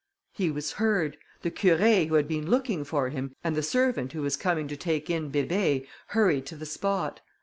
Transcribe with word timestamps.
He 0.31 0.49
was 0.49 0.71
heard; 0.71 1.15
the 1.43 1.51
Curé, 1.51 2.07
who 2.07 2.15
had 2.15 2.27
been 2.27 2.49
looking 2.49 2.83
for 2.83 3.09
him, 3.09 3.35
and 3.43 3.55
the 3.55 3.61
servant 3.61 4.13
who 4.13 4.23
was 4.23 4.35
coming 4.35 4.67
to 4.67 4.75
take 4.75 5.11
in 5.11 5.31
Bébé, 5.31 5.85
hurried 6.07 6.47
to 6.47 6.55
the 6.55 6.65
spot. 6.65 7.21